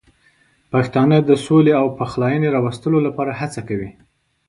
پښتانه 0.71 1.17
د 1.29 1.31
سولې 1.45 1.73
او 1.81 1.85
پخلاینې 1.99 2.49
راوستلو 2.55 2.97
لپاره 3.07 3.31
هڅه 3.39 3.61
کوي. 3.69 3.91